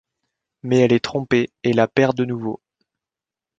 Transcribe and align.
Mais 0.63 0.79
elle 0.79 0.93
est 0.93 0.99
trompée 1.03 1.51
et 1.61 1.73
la 1.73 1.87
perd 1.87 2.17
de 2.17 2.25
nouveau. 2.25 2.59